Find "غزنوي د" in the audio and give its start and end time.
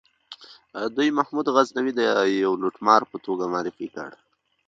1.55-2.01